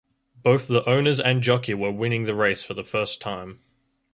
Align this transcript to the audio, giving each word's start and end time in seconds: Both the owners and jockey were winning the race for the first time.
Both 0.41 0.67
the 0.67 0.83
owners 0.89 1.19
and 1.19 1.43
jockey 1.43 1.75
were 1.75 1.91
winning 1.91 2.23
the 2.23 2.33
race 2.33 2.63
for 2.63 2.73
the 2.73 2.83
first 2.83 3.21
time. 3.21 3.59